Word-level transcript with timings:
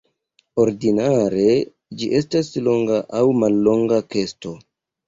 Ordinare 0.63 1.45
ĝi 2.01 2.09
estas 2.23 2.51
longa 2.71 2.99
aŭ 3.21 3.25
mallonga 3.45 4.05
kesto. 4.17 4.61